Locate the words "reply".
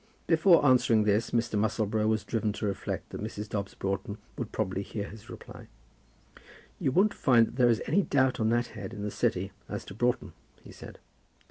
5.29-5.67